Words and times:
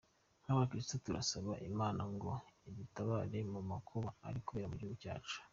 Nk’Abakristu 0.43 0.95
turasaba 1.05 1.51
Imana 1.69 2.01
ngo 2.13 2.31
idutabare 2.69 3.39
mu 3.51 3.61
makuba 3.71 4.09
ari 4.27 4.39
kubera 4.45 4.69
mu 4.69 4.75
gihugu 4.79 4.97
cyacu. 5.03 5.37